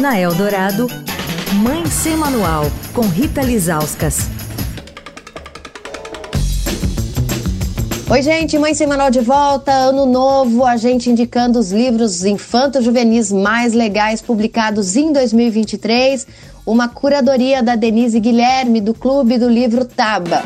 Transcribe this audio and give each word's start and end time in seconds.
Na 0.00 0.16
Eldorado, 0.16 0.86
Mãe 1.60 1.84
Sem 1.86 2.16
Manual, 2.16 2.66
com 2.94 3.00
Rita 3.00 3.42
Lizauskas. 3.42 4.28
Oi, 8.08 8.22
gente, 8.22 8.56
Mãe 8.60 8.74
Sem 8.74 8.86
Manual 8.86 9.10
de 9.10 9.18
volta, 9.20 9.72
ano 9.72 10.06
novo, 10.06 10.64
a 10.64 10.76
gente 10.76 11.10
indicando 11.10 11.58
os 11.58 11.72
livros 11.72 12.24
infanto-juvenis 12.24 13.32
mais 13.32 13.72
legais 13.72 14.22
publicados 14.22 14.94
em 14.94 15.12
2023, 15.12 16.28
uma 16.64 16.88
curadoria 16.88 17.60
da 17.60 17.74
Denise 17.74 18.20
Guilherme, 18.20 18.80
do 18.80 18.94
Clube 18.94 19.36
do 19.36 19.48
Livro 19.48 19.84
Taba. 19.84 20.44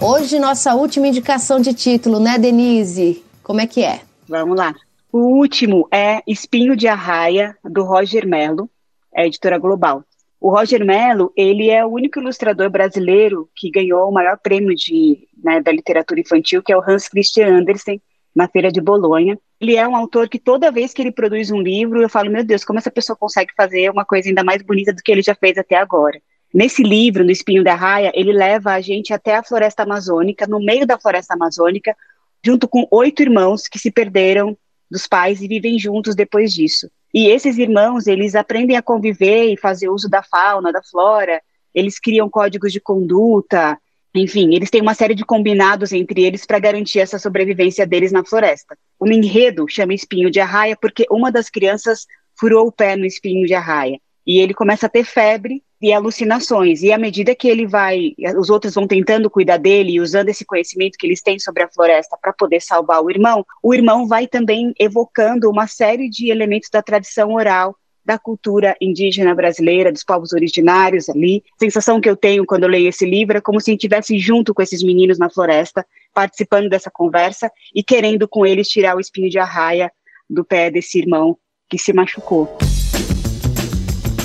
Hoje, 0.00 0.38
nossa 0.38 0.74
última 0.74 1.06
indicação 1.06 1.60
de 1.60 1.74
título, 1.74 2.18
né, 2.18 2.38
Denise? 2.38 3.22
Como 3.42 3.60
é 3.60 3.66
que 3.66 3.84
é? 3.84 4.00
Vamos 4.26 4.56
lá. 4.56 4.74
O 5.12 5.36
último 5.36 5.86
é 5.92 6.22
Espinho 6.26 6.74
de 6.74 6.88
Arraia, 6.88 7.54
do 7.62 7.84
Roger 7.84 8.26
Mello, 8.26 8.70
é 9.14 9.26
editora 9.26 9.58
global. 9.58 10.02
O 10.40 10.50
Roger 10.50 10.82
Mello, 10.86 11.30
ele 11.36 11.68
é 11.68 11.84
o 11.84 11.90
único 11.90 12.18
ilustrador 12.18 12.70
brasileiro 12.70 13.46
que 13.54 13.70
ganhou 13.70 14.08
o 14.08 14.10
maior 14.10 14.38
prêmio 14.38 14.74
de, 14.74 15.28
né, 15.44 15.60
da 15.60 15.70
literatura 15.70 16.18
infantil, 16.18 16.62
que 16.62 16.72
é 16.72 16.76
o 16.78 16.80
Hans 16.80 17.08
Christian 17.08 17.58
Andersen, 17.58 18.00
na 18.34 18.48
Feira 18.48 18.72
de 18.72 18.80
Bolonha. 18.80 19.38
Ele 19.60 19.76
é 19.76 19.86
um 19.86 19.94
autor 19.94 20.30
que 20.30 20.38
toda 20.38 20.72
vez 20.72 20.94
que 20.94 21.02
ele 21.02 21.12
produz 21.12 21.50
um 21.50 21.60
livro, 21.60 22.00
eu 22.00 22.08
falo, 22.08 22.30
meu 22.30 22.42
Deus, 22.42 22.64
como 22.64 22.78
essa 22.78 22.90
pessoa 22.90 23.14
consegue 23.14 23.52
fazer 23.54 23.90
uma 23.90 24.06
coisa 24.06 24.30
ainda 24.30 24.42
mais 24.42 24.62
bonita 24.62 24.94
do 24.94 25.02
que 25.02 25.12
ele 25.12 25.22
já 25.22 25.34
fez 25.34 25.58
até 25.58 25.76
agora. 25.76 26.18
Nesse 26.54 26.82
livro, 26.82 27.22
no 27.22 27.30
Espinho 27.30 27.62
da 27.62 27.74
Raia, 27.74 28.10
ele 28.14 28.32
leva 28.32 28.72
a 28.72 28.80
gente 28.80 29.12
até 29.12 29.36
a 29.36 29.42
floresta 29.42 29.82
amazônica, 29.82 30.46
no 30.46 30.58
meio 30.58 30.86
da 30.86 30.98
floresta 30.98 31.34
amazônica, 31.34 31.94
junto 32.42 32.66
com 32.66 32.88
oito 32.90 33.20
irmãos 33.20 33.68
que 33.68 33.78
se 33.78 33.90
perderam 33.90 34.56
dos 34.92 35.06
pais 35.06 35.40
e 35.40 35.48
vivem 35.48 35.78
juntos 35.78 36.14
depois 36.14 36.52
disso. 36.52 36.88
E 37.12 37.26
esses 37.26 37.58
irmãos, 37.58 38.06
eles 38.06 38.34
aprendem 38.34 38.76
a 38.76 38.82
conviver 38.82 39.52
e 39.52 39.56
fazer 39.56 39.88
uso 39.88 40.08
da 40.08 40.22
fauna, 40.22 40.70
da 40.70 40.82
flora, 40.82 41.40
eles 41.74 41.98
criam 41.98 42.28
códigos 42.28 42.72
de 42.72 42.80
conduta, 42.80 43.78
enfim, 44.14 44.54
eles 44.54 44.68
têm 44.68 44.82
uma 44.82 44.94
série 44.94 45.14
de 45.14 45.24
combinados 45.24 45.90
entre 45.92 46.22
eles 46.22 46.44
para 46.44 46.58
garantir 46.58 47.00
essa 47.00 47.18
sobrevivência 47.18 47.86
deles 47.86 48.12
na 48.12 48.24
floresta. 48.24 48.76
O 49.00 49.10
enredo 49.10 49.66
chama 49.68 49.94
espinho 49.94 50.30
de 50.30 50.38
arraia 50.38 50.76
porque 50.80 51.06
uma 51.10 51.32
das 51.32 51.48
crianças 51.48 52.06
furou 52.38 52.66
o 52.66 52.72
pé 52.72 52.94
no 52.94 53.06
espinho 53.06 53.46
de 53.46 53.54
arraia. 53.54 53.98
E 54.26 54.38
ele 54.38 54.52
começa 54.52 54.86
a 54.86 54.88
ter 54.88 55.04
febre 55.04 55.62
e 55.82 55.92
alucinações. 55.92 56.82
E 56.82 56.92
à 56.92 56.96
medida 56.96 57.34
que 57.34 57.48
ele 57.48 57.66
vai, 57.66 58.14
os 58.38 58.48
outros 58.48 58.74
vão 58.74 58.86
tentando 58.86 59.28
cuidar 59.28 59.56
dele 59.56 60.00
usando 60.00 60.28
esse 60.28 60.44
conhecimento 60.44 60.96
que 60.96 61.06
eles 61.06 61.20
têm 61.20 61.38
sobre 61.38 61.64
a 61.64 61.68
floresta 61.68 62.16
para 62.20 62.32
poder 62.32 62.60
salvar 62.60 63.02
o 63.02 63.10
irmão, 63.10 63.44
o 63.62 63.74
irmão 63.74 64.06
vai 64.06 64.28
também 64.28 64.72
evocando 64.78 65.50
uma 65.50 65.66
série 65.66 66.08
de 66.08 66.30
elementos 66.30 66.70
da 66.70 66.80
tradição 66.80 67.32
oral 67.32 67.76
da 68.04 68.18
cultura 68.18 68.76
indígena 68.80 69.34
brasileira, 69.34 69.92
dos 69.92 70.04
povos 70.04 70.32
originários 70.32 71.08
ali. 71.08 71.42
A 71.56 71.64
sensação 71.64 72.00
que 72.00 72.10
eu 72.10 72.16
tenho 72.16 72.44
quando 72.44 72.64
eu 72.64 72.68
leio 72.68 72.88
esse 72.88 73.06
livro 73.06 73.38
é 73.38 73.40
como 73.40 73.60
se 73.60 73.72
estivesse 73.72 74.18
junto 74.18 74.52
com 74.52 74.62
esses 74.62 74.82
meninos 74.82 75.18
na 75.18 75.30
floresta, 75.30 75.86
participando 76.12 76.68
dessa 76.68 76.90
conversa 76.90 77.50
e 77.74 77.82
querendo 77.82 78.26
com 78.28 78.44
eles 78.44 78.68
tirar 78.68 78.96
o 78.96 79.00
espinho 79.00 79.30
de 79.30 79.38
arraia 79.38 79.90
do 80.28 80.44
pé 80.44 80.70
desse 80.70 80.98
irmão 80.98 81.36
que 81.68 81.78
se 81.78 81.92
machucou. 81.92 82.58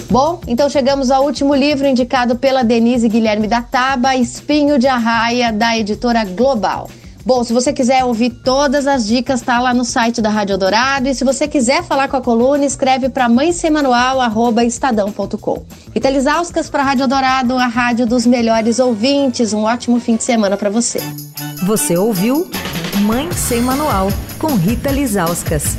Bom, 0.09 0.39
então 0.47 0.69
chegamos 0.69 1.11
ao 1.11 1.23
último 1.23 1.53
livro 1.53 1.86
indicado 1.86 2.38
pela 2.38 2.63
Denise 2.63 3.09
Guilherme 3.09 3.47
da 3.47 3.61
Taba, 3.61 4.16
Espinho 4.16 4.80
de 4.80 4.88
Arraia, 4.88 5.52
da 5.52 5.77
editora 5.77 6.23
Global. 6.23 6.89
Bom, 7.25 7.44
se 7.44 7.52
você 7.52 7.73
quiser 7.73 8.05
ouvir 8.05 8.30
todas 8.30 8.88
as 8.88 9.05
dicas, 9.05 9.41
tá 9.41 9.59
lá 9.59 9.73
no 9.73 9.83
site 9.83 10.22
da 10.22 10.30
Rádio 10.30 10.58
Dourado. 10.58 11.09
E 11.09 11.14
se 11.14 11.25
você 11.25 11.45
quiser 11.45 11.83
falar 11.83 12.08
com 12.08 12.16
a 12.16 12.22
coluna, 12.22 12.64
escreve 12.64 13.09
para 13.09 13.27
mãesemanual.estadão.com. 13.27 15.66
Rita 15.94 16.09
Lisauskas 16.09 16.69
para 16.69 16.83
a 16.83 16.86
Rádio 16.86 17.05
Dourado, 17.05 17.58
a 17.58 17.67
rádio 17.67 18.08
dos 18.08 18.25
melhores 18.25 18.80
ouvintes. 18.80 19.52
Um 19.52 19.64
ótimo 19.64 19.99
fim 19.99 20.16
de 20.16 20.23
semana 20.23 20.55
para 20.55 20.69
você. 20.69 21.02
Você 21.65 21.98
ouviu 21.98 22.49
Mãe 23.02 23.30
Sem 23.33 23.59
Manual, 23.59 24.08
com 24.39 24.55
Rita 24.55 24.89
Lisauskas. 24.89 25.76